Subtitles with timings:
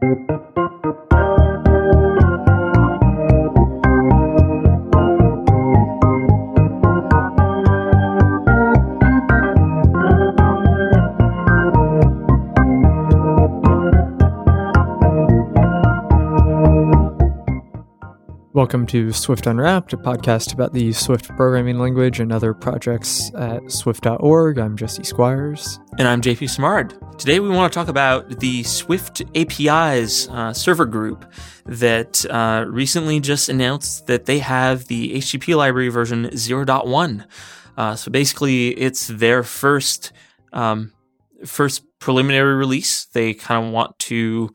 [0.00, 0.57] Thank you.
[18.68, 23.72] Welcome to Swift Unwrapped, a podcast about the Swift programming language and other projects at
[23.72, 24.58] swift.org.
[24.58, 25.80] I'm Jesse Squires.
[25.96, 26.94] And I'm JP Simard.
[27.16, 31.24] Today we want to talk about the Swift APIs uh, server group
[31.64, 37.24] that uh, recently just announced that they have the HTTP library version 0.1.
[37.78, 40.12] Uh, so basically, it's their first
[40.52, 40.92] um,
[41.46, 43.06] first preliminary release.
[43.06, 44.52] They kind of want to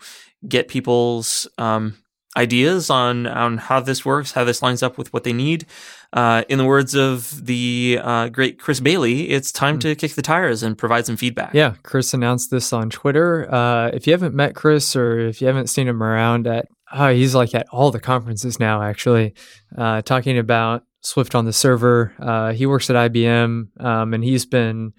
[0.48, 1.98] get people's um,
[2.36, 5.66] ideas on on how this works, how this lines up with what they need.
[6.12, 10.22] Uh, in the words of the uh, great Chris Bailey, it's time to kick the
[10.22, 11.54] tires and provide some feedback.
[11.54, 13.52] Yeah, Chris announced this on Twitter.
[13.52, 17.10] Uh, if you haven't met Chris or if you haven't seen him around at, oh,
[17.10, 19.34] he's like at all the conferences now, actually,
[19.76, 22.14] uh, talking about Swift on the server.
[22.20, 24.94] Uh, he works at IBM, um, and he's been.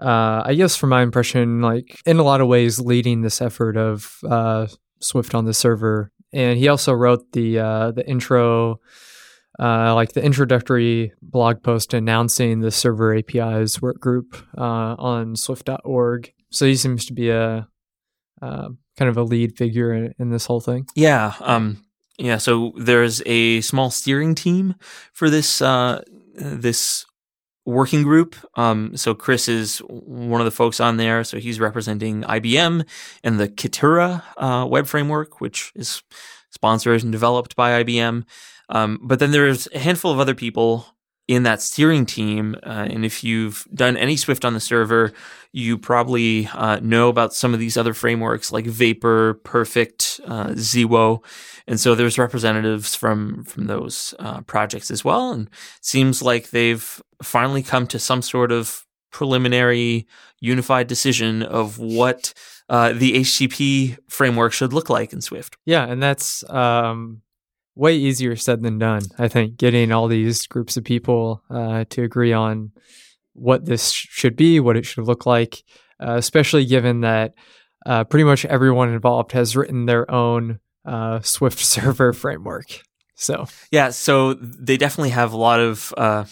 [0.00, 3.76] Uh, I guess, from my impression, like in a lot of ways, leading this effort
[3.76, 4.16] of
[5.00, 8.80] Swift on the server and he also wrote the uh, the intro,
[9.58, 16.32] uh, like the introductory blog post announcing the server APIs work group uh, on Swift.org.
[16.50, 17.68] So he seems to be a
[18.40, 20.86] uh, kind of a lead figure in, in this whole thing.
[20.94, 21.84] Yeah, um,
[22.18, 22.38] yeah.
[22.38, 24.74] So there's a small steering team
[25.12, 26.02] for this uh,
[26.34, 27.06] this
[27.64, 28.34] working group.
[28.56, 31.24] Um, so Chris is one of the folks on there.
[31.24, 32.86] So he's representing IBM
[33.22, 36.02] and the Kitura uh, web framework, which is
[36.50, 38.24] sponsored and developed by IBM.
[38.68, 40.86] Um, but then there's a handful of other people
[41.28, 42.56] in that steering team.
[42.62, 45.12] Uh, and if you've done any Swift on the server,
[45.52, 51.22] you probably uh, know about some of these other frameworks like Vapor, Perfect, uh, Zewo.
[51.66, 55.32] And so there's representatives from from those uh, projects as well.
[55.32, 60.06] And it seems like they've finally come to some sort of preliminary
[60.40, 62.34] unified decision of what
[62.68, 65.56] uh, the HTTP framework should look like in Swift.
[65.66, 67.22] Yeah, and that's um,
[67.74, 69.02] way easier said than done.
[69.18, 72.72] I think getting all these groups of people uh, to agree on
[73.34, 75.62] what this should be, what it should look like,
[76.00, 77.34] uh, especially given that
[77.86, 82.82] uh, pretty much everyone involved has written their own uh, Swift server framework.
[83.14, 86.24] So yeah, so they definitely have a lot of uh,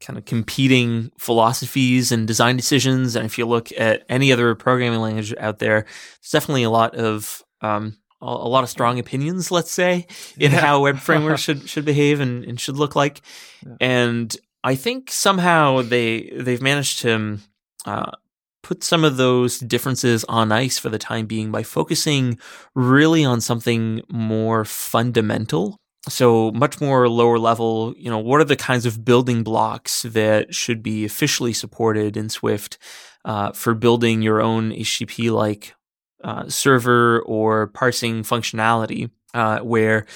[0.00, 3.14] kind of competing philosophies and design decisions.
[3.14, 6.94] And if you look at any other programming language out there, there's definitely a lot
[6.94, 10.06] of um, a, lot of strong opinions, let's say,
[10.38, 10.60] in yeah.
[10.60, 13.20] how web frameworks should should behave and, and should look like.
[13.64, 13.76] Yeah.
[13.80, 17.38] And I think somehow they they've managed to
[17.86, 18.12] uh,
[18.62, 22.38] put some of those differences on ice for the time being by focusing
[22.74, 25.78] really on something more fundamental.
[26.08, 30.54] So much more lower level, you know, what are the kinds of building blocks that
[30.54, 32.76] should be officially supported in Swift
[33.24, 35.74] uh, for building your own HTTP like
[36.24, 40.06] uh, server or parsing functionality, uh, where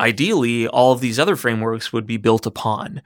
[0.00, 3.02] ideally all of these other frameworks would be built upon.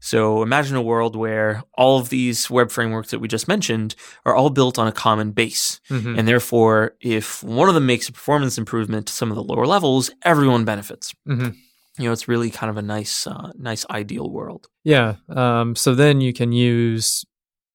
[0.00, 4.34] So imagine a world where all of these web frameworks that we just mentioned are
[4.34, 5.80] all built on a common base.
[5.90, 6.18] Mm-hmm.
[6.18, 9.66] And therefore, if one of them makes a performance improvement to some of the lower
[9.66, 11.14] levels, everyone benefits.
[11.28, 11.50] Mm-hmm.
[11.98, 14.68] You know, it's really kind of a nice, uh, nice ideal world.
[14.84, 15.16] Yeah.
[15.28, 17.24] Um, so then you can use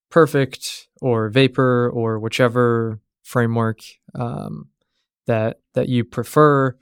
[0.09, 3.79] Perfect or Vapor or whichever framework
[4.16, 4.69] um,
[5.25, 6.75] that that you prefer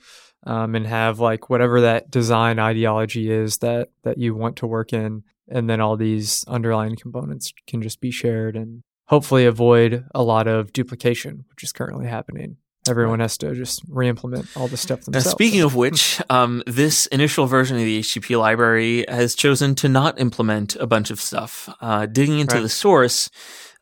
[0.45, 4.93] um, and have like whatever that design ideology is that that you want to work
[4.93, 10.23] in and then all these underlying components can just be shared and hopefully avoid a
[10.23, 12.57] lot of duplication which is currently happening
[12.89, 15.25] everyone has to just re-implement all the stuff themselves.
[15.25, 19.89] Now, speaking of which, um, this initial version of the HTTP library has chosen to
[19.89, 21.69] not implement a bunch of stuff.
[21.79, 22.61] Uh, digging into right.
[22.61, 23.29] the source,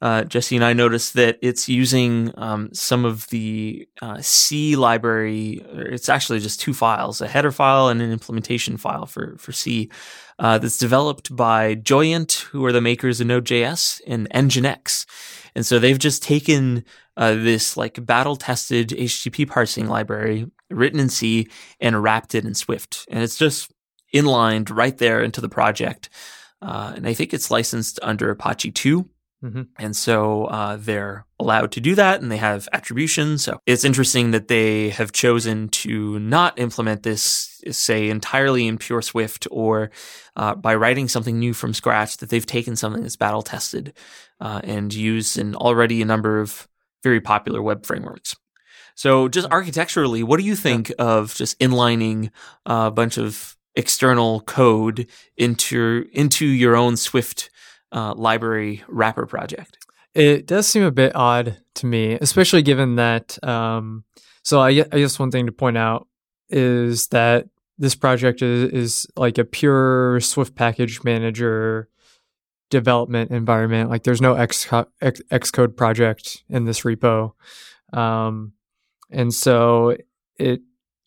[0.01, 5.61] uh, Jesse and I noticed that it's using um, some of the uh, C library.
[5.73, 9.89] It's actually just two files: a header file and an implementation file for for C.
[10.37, 15.05] Uh, that's developed by Joyent, who are the makers of Node.js, and Nginx.
[15.53, 16.85] And so they've just taken
[17.17, 21.49] uh, this like battle tested HTTP parsing library written in C
[21.81, 23.05] and wrapped it in Swift.
[23.09, 23.69] And it's just
[24.13, 26.09] inlined right there into the project.
[26.61, 29.09] Uh, and I think it's licensed under Apache 2.
[29.43, 29.61] Mm-hmm.
[29.77, 33.37] And so uh, they're allowed to do that and they have attribution.
[33.37, 39.01] So it's interesting that they have chosen to not implement this, say, entirely in pure
[39.01, 39.91] Swift or
[40.35, 43.93] uh, by writing something new from scratch, that they've taken something that's battle tested
[44.41, 46.67] uh, and used in already a number of
[47.01, 48.35] very popular web frameworks.
[48.95, 52.31] So, just architecturally, what do you think of just inlining
[52.65, 55.07] a bunch of external code
[55.37, 57.49] into into your own Swift
[57.91, 59.77] uh, library wrapper project?
[60.15, 63.41] It does seem a bit odd to me, especially given that.
[63.43, 64.03] Um,
[64.43, 66.07] so I, I guess one thing to point out
[66.49, 67.47] is that
[67.77, 71.89] this project is, is like a pure Swift package manager
[72.69, 73.89] development environment.
[73.89, 74.67] Like there's no X,
[75.01, 77.33] X, Xcode project in this repo.
[77.93, 78.53] Um,
[79.09, 79.97] and so
[80.37, 80.61] it,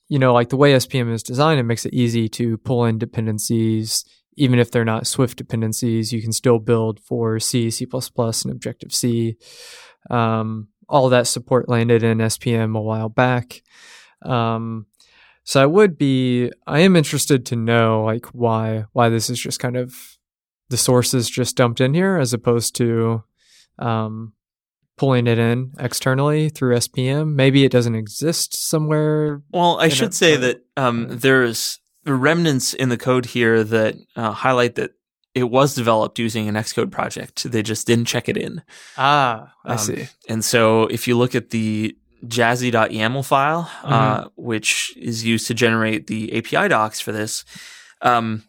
[0.09, 2.99] you know, like the way SPM is designed, it makes it easy to pull in
[2.99, 4.05] dependencies.
[4.35, 8.95] Even if they're not Swift dependencies, you can still build for C, C++, and Objective
[8.95, 9.37] C.
[10.11, 13.63] Um, all that support landed in SPM a while back.
[14.23, 14.87] Um,
[15.45, 19.59] so I would be, I am interested to know like why why this is just
[19.59, 20.19] kind of
[20.69, 23.25] the sources just dumped in here as opposed to
[23.79, 24.33] um,
[24.97, 27.35] pulling it in externally through SPM.
[27.35, 29.43] Maybe it doesn't exist somewhere.
[29.51, 34.75] Well, I should say that um, there's remnants in the code here that uh, highlight
[34.77, 34.91] that
[35.35, 37.45] it was developed using an Xcode project.
[37.51, 38.63] They just didn't check it in.
[38.99, 40.09] Ah, I Um, see.
[40.29, 44.29] And so if you look at the jazzy.yaml file, uh, Mm-hmm.
[44.37, 47.45] which is used to generate the API docs for this,
[48.03, 48.43] um,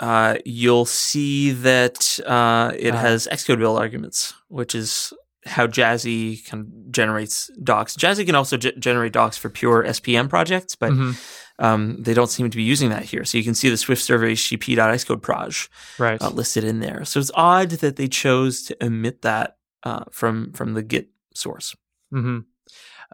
[0.00, 2.98] uh, you'll see that uh, it Ah.
[2.98, 5.12] has Xcode build arguments, which is
[5.46, 7.96] how Jazzy kind of generates docs.
[7.96, 11.16] Jazzy can also ge- generate docs for pure SPM projects, but Mhm.
[11.58, 13.24] Um, they don't seem to be using that here.
[13.24, 15.68] So you can see the Swift server http.xcode proj
[15.98, 16.20] Right.
[16.20, 17.04] uh, listed in there.
[17.04, 21.74] So it's odd that they chose to omit that uh, from from the Git source.
[22.12, 22.40] Mm-hmm.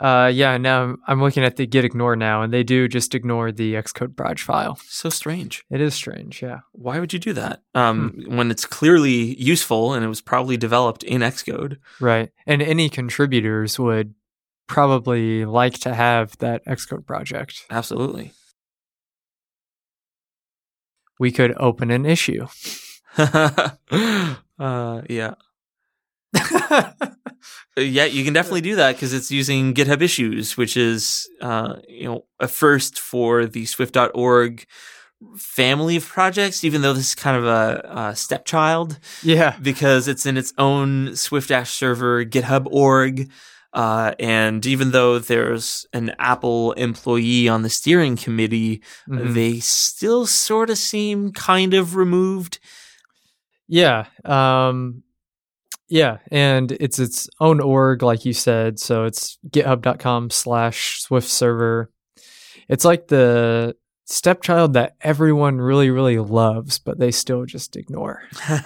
[0.03, 0.57] Uh, yeah.
[0.57, 3.75] Now I'm- I'm looking at the git ignore now, and they do just ignore the
[3.75, 4.79] Xcode proj file.
[4.89, 5.65] So strange.
[5.71, 6.41] It is strange.
[6.43, 6.61] Yeah.
[6.73, 8.37] Why would you do that um, Hmm.
[8.37, 11.77] when it's clearly useful and it was probably developed in Xcode?
[12.01, 12.31] Right.
[12.47, 14.15] And any contributors would
[14.73, 17.67] probably like to have that Xcode project.
[17.71, 18.33] Absolutely.
[21.21, 22.47] We could open an issue.
[23.19, 25.35] uh, yeah.
[27.75, 32.05] Yeah, you can definitely do that because it's using GitHub Issues, which is uh, you
[32.05, 34.67] know a first for the Swift.org
[35.39, 36.65] family of projects.
[36.65, 39.57] Even though this is kind of a, a stepchild, yeah.
[39.63, 43.31] because it's in its own Swift Dash server GitHub org.
[43.75, 49.33] Uh, and even though there's an Apple employee on the steering committee, Mhm.
[49.35, 52.59] they still sort of seem kind of removed.
[53.69, 54.07] Yeah.
[54.25, 55.03] Um,
[55.89, 56.19] yeah.
[56.31, 58.79] And it's its own org, like you said.
[58.79, 61.91] So it's github.com slash Swift server.
[62.69, 68.23] It's like the stepchild that everyone really, really loves, but they still just ignore.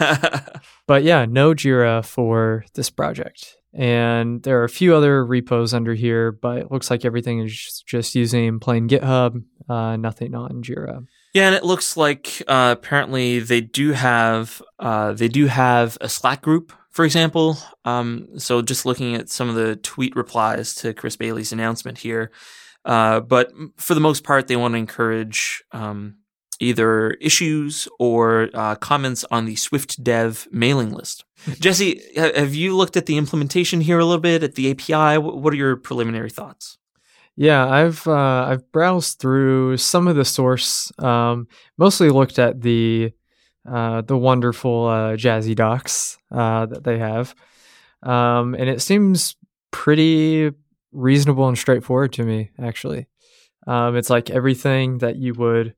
[0.88, 3.56] But yeah, no Jira for this project.
[3.74, 7.82] And there are a few other repos under here, but it looks like everything is
[7.86, 11.04] just- using plain GitHub, uh, nothing on Jira.
[11.34, 16.08] Yeah, and it looks like uh, apparently they do have uh, they do have a
[16.08, 17.58] Slack group, for example.
[17.84, 22.30] Um, so just looking at some of the tweet replies to Chris Bailey's announcement here,
[22.86, 26.14] uh, but for the most part, they want to encourage um,
[26.60, 31.24] either issues or uh, comments on the Swift Dev mailing list.
[31.60, 35.18] Jesse, have you looked at the implementation here a little bit at the API?
[35.18, 36.78] What are your preliminary thoughts?
[37.36, 40.90] Yeah, I've uh, I've browsed through some of the source.
[40.98, 43.12] Um, mostly looked at the
[43.68, 47.34] uh, the wonderful uh, Jazzy docs uh, that they have,
[48.02, 49.36] um, and it seems
[49.70, 50.50] pretty
[50.92, 52.52] reasonable and straightforward to me.
[52.58, 53.06] Actually,
[53.66, 55.74] um, it's like everything that you would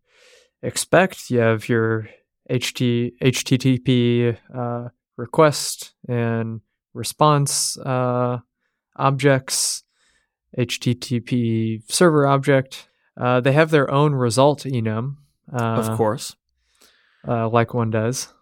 [0.63, 1.31] expect.
[1.31, 2.09] You have your
[2.51, 6.61] HT, HTTP uh, request and
[6.95, 8.39] response uh,
[8.97, 9.85] objects.
[10.57, 12.89] HTTP server object.
[13.17, 15.17] Uh, they have their own result enum,
[15.53, 16.37] uh, of course.
[17.27, 18.33] uh, like one does.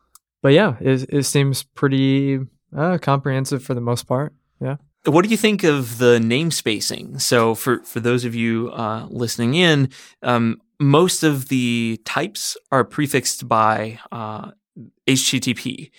[0.42, 2.38] But yeah, it, it seems pretty
[2.76, 4.34] uh, comprehensive for the most part.
[4.60, 4.76] Yeah.
[5.04, 7.20] What do you think of the namespacing?
[7.20, 9.90] So, for for those of you uh, listening in,
[10.22, 14.50] um, most of the types are prefixed by uh,
[15.06, 15.90] HTTP.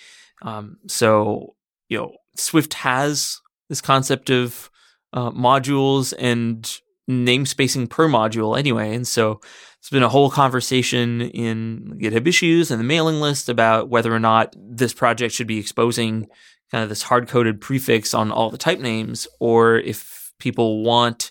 [0.42, 1.54] Um, so,
[1.88, 4.70] you know, Swift has this concept of
[5.12, 6.80] uh, modules and
[7.10, 9.40] namespacing per module anyway, and so
[9.78, 14.18] it's been a whole conversation in GitHub issues and the mailing list about whether or
[14.18, 16.28] not this project should be exposing
[16.70, 21.30] kind of this hard coded prefix on all the type names, or if people want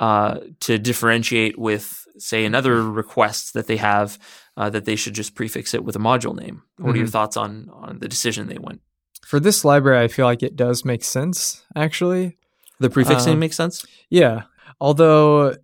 [0.00, 4.18] uh, to differentiate with, say, another request that they have,
[4.56, 6.62] uh, that they should just prefix it with a module name.
[6.78, 7.10] What are your Mhm.
[7.12, 8.80] thoughts on on the decision they went?
[9.26, 12.36] For this library, I feel like it does make sense, actually.
[12.80, 13.84] The prefix name Um, makes sense.
[14.10, 14.42] Yeah.
[14.80, 15.54] although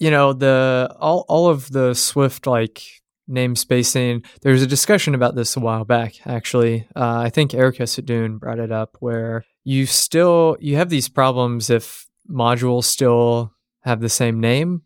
[0.00, 2.82] you know the all all of the Swift like
[3.28, 4.22] name spacing.
[4.42, 6.14] There was a discussion about this a while back.
[6.26, 11.08] Actually, uh, I think Erica Sadun brought it up where you still you have these
[11.08, 13.52] problems if modules still
[13.82, 14.82] have the same name,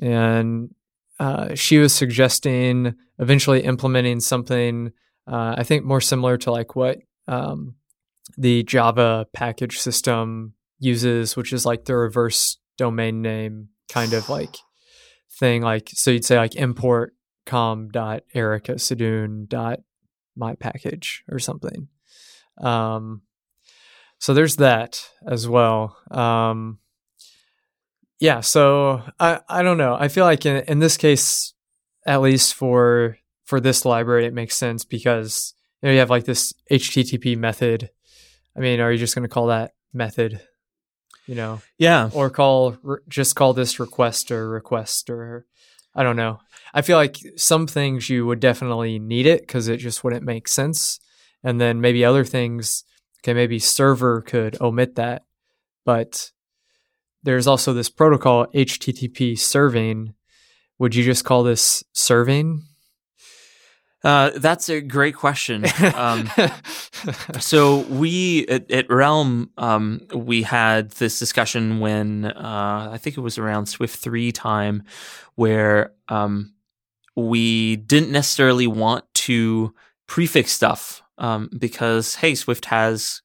[0.00, 0.74] and
[1.18, 4.92] uh, she was suggesting eventually implementing something.
[5.26, 7.76] Uh, I think more similar to like what um,
[8.36, 14.56] the Java package system uses, which is like the reverse domain name kind of like
[15.38, 15.62] thing.
[15.62, 17.14] Like so, you'd say like import
[17.46, 19.80] com dot erica sadun dot
[20.36, 21.88] my package or something.
[22.58, 23.22] Um,
[24.18, 25.96] so there's that as well.
[26.10, 26.78] Um,
[28.20, 29.96] yeah, so I I don't know.
[29.98, 31.54] I feel like in in this case,
[32.06, 36.24] at least for for this library, it makes sense because you know you have like
[36.24, 37.90] this HTTP method.
[38.56, 40.40] I mean, are you just going to call that method?
[41.26, 42.08] You know, Yeah.
[42.14, 45.44] or call re- just call this request or request or
[45.94, 46.38] I don't know.
[46.72, 50.46] I feel like some things you would definitely need it because it just wouldn't make
[50.46, 51.00] sense,
[51.42, 52.84] and then maybe other things,
[53.22, 55.24] okay, maybe server could omit that,
[55.84, 56.30] but
[57.26, 60.14] there's also this protocol HTTP serving.
[60.78, 62.62] Would you just call this serving?
[64.04, 65.64] Uh, that's a great question.
[65.96, 66.30] Um,
[67.40, 73.22] so we at, at Realm, um, we had this discussion when uh, I think it
[73.22, 74.84] was around Swift three time,
[75.34, 76.54] where um,
[77.16, 79.74] we didn't necessarily want to
[80.06, 83.22] prefix stuff um, because hey, Swift has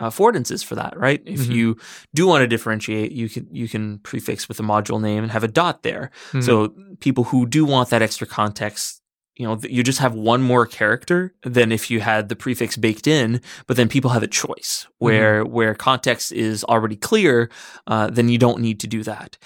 [0.00, 1.22] affordances for that, right?
[1.26, 1.52] If Mhm.
[1.54, 1.76] you
[2.14, 5.44] do want to differentiate, you can you can prefix with a module name and have
[5.44, 6.10] a dot there.
[6.32, 6.42] Mhm.
[6.44, 9.00] So people who do want that extra context,
[9.36, 13.06] you know, you just have one more character than if you had the prefix baked
[13.06, 13.40] in.
[13.66, 17.48] But then people have a choice where where context is already clear.
[17.86, 19.36] Uh, then you don't need to do that.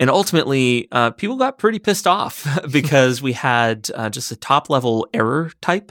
[0.00, 4.70] And ultimately, uh, people got pretty pissed off because we had uh, just a top
[4.70, 5.90] level error type.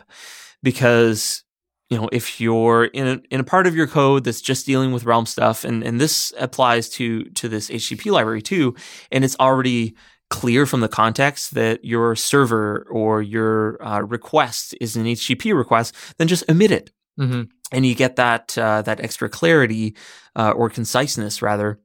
[0.64, 1.44] Because
[1.90, 4.92] you know, if you're in a, in a part of your code that's just dealing
[4.92, 8.76] with Realm stuff, and and this applies to to this HTTP library too,
[9.12, 9.96] and it's already
[10.30, 15.96] clear from the context that your server or your uh, request is an HTTP request,
[16.18, 17.48] then just omit it, Mhm.
[17.72, 19.96] and you get that uh, that extra clarity
[20.36, 21.80] uh, or conciseness rather.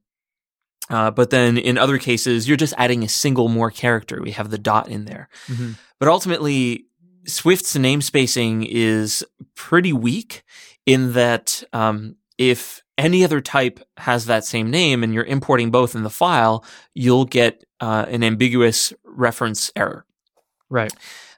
[0.90, 4.20] Uh, but then in other cases, you're just adding a single more character.
[4.20, 5.28] We have the dot in there.
[5.46, 5.76] Mhm.
[6.00, 6.86] But ultimately,
[7.26, 9.24] Swift's namespacing is
[9.54, 10.42] pretty weak
[10.86, 15.94] in that um, if any other type has that same name and you're importing both
[15.94, 16.64] in the file,
[16.94, 20.04] you'll get uh, an ambiguous reference error.
[20.68, 20.92] Right.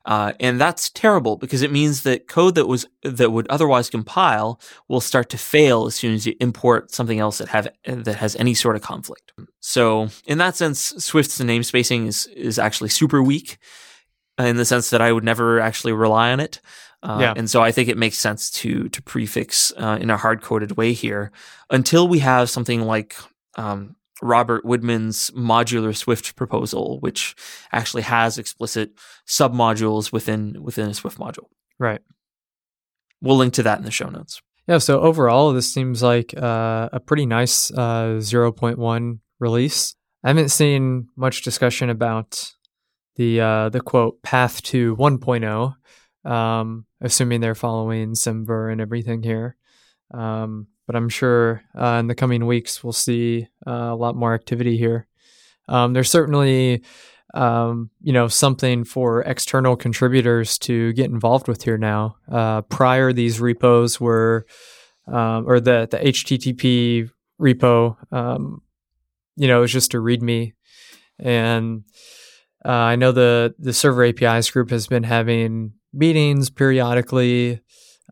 [0.07, 4.61] Uh, and that's terrible because it means that code that was that would otherwise compile
[4.87, 8.37] will start to fail as soon as you import something else that have that has
[8.37, 9.33] any sort of conflict.
[9.61, 13.57] So in that sense, Swift's namespacing is is actually super weak
[14.39, 16.61] in the sense that I would never actually rely on it.
[17.03, 17.35] Uh, Yeah.
[17.37, 20.77] And so I think it makes sense to to prefix uh, in a hard coded
[20.77, 21.31] way here
[21.71, 23.15] until we have something like
[23.57, 27.35] um, Robert Widmann's modular Swift proposal, which
[27.73, 28.93] actually has explicit
[29.27, 31.49] submodules within within a Swift module.
[31.79, 32.01] Right.
[33.21, 34.41] We'll link to that in the show notes.
[34.67, 34.79] Yeah.
[34.79, 39.95] So overall, this seems like uh, a pretty nice uh, 0.1 release.
[40.23, 42.53] I haven't seen much discussion about
[43.17, 49.57] the uh, the quote path to 1.0, um, assuming they're following Semver and everything here.
[50.13, 54.35] Um, but I'm sure uh, in the coming weeks we'll see uh, a lot more
[54.35, 55.07] activity here.
[55.69, 56.83] Um, there's certainly
[57.33, 62.17] um, you know something for external contributors to get involved with here now.
[62.31, 64.47] Uh, prior, these repos were
[65.07, 68.63] um, or the the HTTP repo, um,
[69.37, 70.53] you know, it was just a README,
[71.19, 71.85] and
[72.65, 77.61] uh, I know the the server APIs group has been having meetings periodically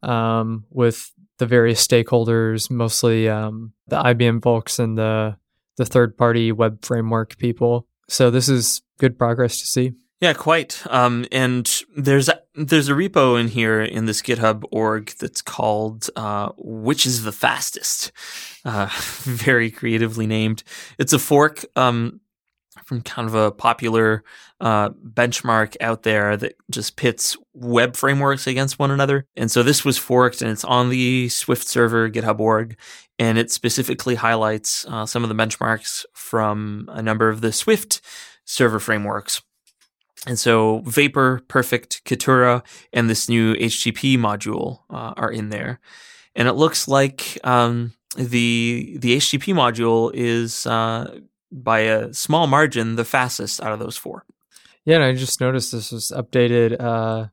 [0.03, 5.37] um, with the various stakeholders, mostly um, the IBM folks and the
[5.77, 7.87] the third party web framework people.
[8.09, 9.93] So this is good progress to see.
[10.21, 10.81] Yeah, quite.
[10.89, 16.09] Um, and there's a, there's a repo in here in this GitHub org that's called
[16.15, 18.13] uh, "Which is the fastest."
[18.65, 18.89] Uh,
[19.23, 20.63] very creatively named.
[20.97, 22.21] It's a fork um,
[23.01, 24.23] kind of a popular
[24.61, 29.27] uh, benchmark out there that just pits web frameworks against one another.
[29.37, 32.77] And so this was forked, and it's on the Swift server GitHub org,
[33.19, 38.01] and it specifically highlights uh, some of the benchmarks from a number of the Swift
[38.45, 39.43] server frameworks.
[40.27, 45.81] And so Vapor, Perfect, Kitura, and this new HTTP module uh, are in there.
[46.37, 51.19] And it looks like um, the the HTTP module is uh,
[51.53, 54.25] by a small margin the fastest out of those four.
[54.85, 57.27] Yeah, and I just noticed this was updated uh,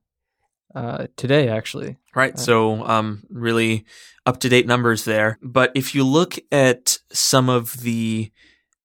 [0.76, 1.98] uh, today, actually.
[2.14, 2.38] Right.
[2.38, 3.86] So, um, really
[4.26, 5.40] up to date numbers there.
[5.42, 8.32] But if you look at some of the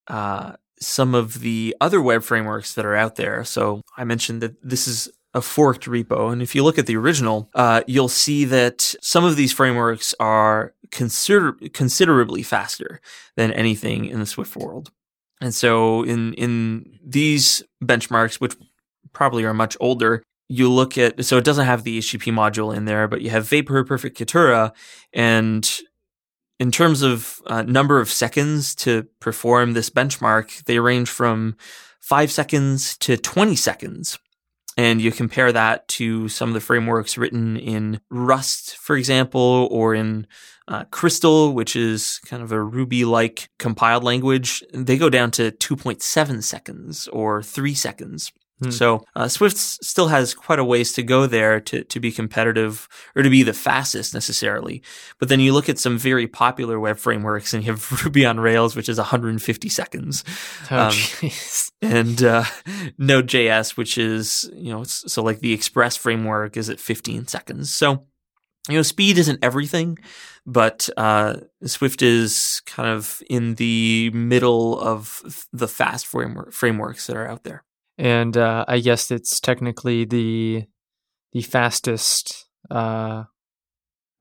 [0.08, 4.56] uh, some of the other web frameworks that are out there, so I mentioned that
[4.62, 8.44] this is a forked repo, and if you look at the original, uh, you'll see
[8.44, 13.00] that some of these frameworks are consider- considerably faster
[13.34, 14.92] than anything in the Swift world.
[15.44, 18.56] And so, in in these benchmarks, which
[19.12, 22.86] probably are much older, you look at so it doesn't have the HTTP module in
[22.86, 24.72] there, but you have Vapor Perfect Kitura,
[25.12, 25.80] and
[26.58, 31.56] in terms of uh, number of seconds to perform this benchmark, they range from
[32.00, 34.18] five seconds to 20 seconds.
[34.76, 39.94] And you compare that to some of the frameworks written in Rust, for example, or
[39.94, 40.26] in
[40.66, 44.64] uh, Crystal, which is kind of a Ruby like compiled language.
[44.72, 48.32] They go down to 2.7 seconds or three seconds.
[48.62, 48.70] Hmm.
[48.70, 52.88] So uh, Swift still has quite a ways to go there to, to be competitive
[53.16, 54.82] or to be the fastest necessarily.
[55.18, 58.38] But then you look at some very popular web frameworks and you have Ruby on
[58.38, 60.24] Rails, which is 150 seconds.
[60.70, 61.30] Oh, um,
[61.82, 62.44] and uh,
[62.96, 67.72] Node.js, which is, you know, so like the Express framework is at 15 seconds.
[67.72, 68.06] So,
[68.68, 69.98] you know, speed isn't everything,
[70.46, 77.16] but uh, Swift is kind of in the middle of the fast framework, frameworks that
[77.16, 77.62] are out there
[77.98, 80.64] and uh, I guess it's technically the
[81.32, 83.24] the fastest uh,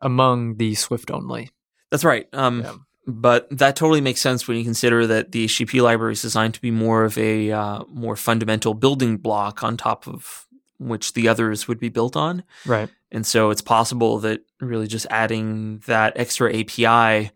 [0.01, 1.51] among the Swift only.
[1.92, 2.27] That's right.
[2.34, 2.75] Um, yeah.
[3.06, 6.62] But that totally makes sense when you consider that the HTTP library is designed to
[6.62, 10.48] be more of a uh, more fundamental building block on top of
[10.80, 12.44] which the others would be built on.
[12.65, 12.89] Right.
[13.12, 17.32] And so it's possible that really just adding that extra API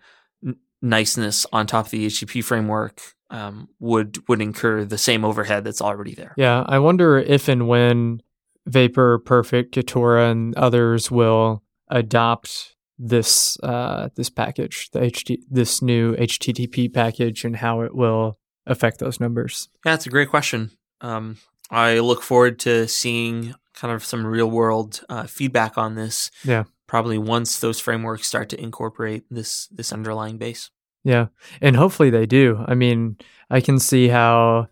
[0.45, 5.63] n- niceness on top of the HTTP framework um, would would incur the same overhead
[5.63, 6.33] that's already there.
[6.37, 8.21] Yeah, I wonder if and when
[8.65, 16.15] Vapor, Perfect, Kitura, and others will adopt this uh, this package, the HT, this new
[16.15, 19.69] HTTP package, and how it will affect those numbers.
[19.85, 20.71] Yeah, that's a great question.
[21.01, 21.37] Um,
[21.69, 26.31] I look forward to seeing kind of some real world uh, feedback on this.
[26.43, 30.71] Yeah, probably once those frameworks start to incorporate this this underlying base.
[31.07, 31.27] Yeah.
[31.61, 32.65] And hopefully they do.
[32.67, 33.15] I mean,
[33.49, 34.67] I can see how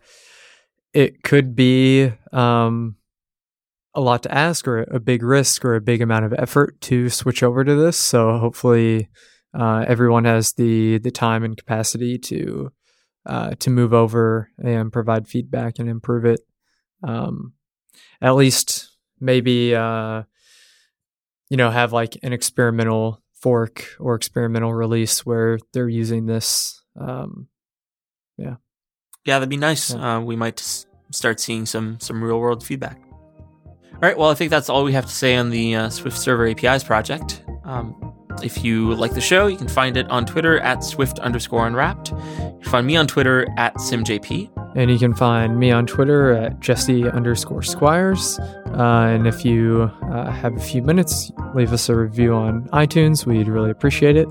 [0.92, 2.96] it could be um,
[3.94, 7.08] a lot to ask or a big risk or a big amount of effort to
[7.08, 7.96] switch over to this.
[7.96, 9.08] So hopefully
[9.58, 12.70] uh, everyone has the the time and capacity to
[13.24, 16.40] uh, to move over and provide feedback and improve it.
[17.02, 17.54] Um,
[18.20, 20.24] at least maybe uh,
[21.48, 26.82] you know have like an experimental fork or experimental release where they're using this.
[26.98, 27.48] Um,
[28.36, 28.56] yeah,
[29.24, 29.92] yeah, that'd be nice.
[29.92, 30.16] Yeah.
[30.16, 30.60] Uh, we might
[31.10, 33.00] start seeing some some real world feedback.
[33.96, 36.18] All right, well, I think that's all we have to say on the uh, Swift
[36.18, 37.42] Server APIs project.
[37.64, 41.66] Um, if you like the show, you can find it on Twitter at Swift underscore
[41.66, 42.10] unwrapped.
[42.10, 44.50] You can find me on Twitter at SimJP.
[44.76, 48.38] And you can find me on Twitter at Jesse underscore Squires.
[48.38, 53.26] Uh, and if you uh, have a few minutes, leave us a review on iTunes.
[53.26, 54.28] We'd really appreciate it.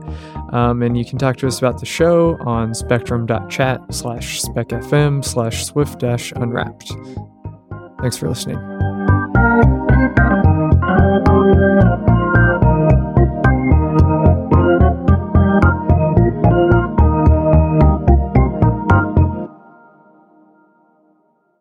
[0.52, 5.65] Um, and you can talk to us about the show on spectrum.chat slash specfm slash
[5.65, 6.91] swift unwrapped.
[8.02, 9.74] Thanks for listening.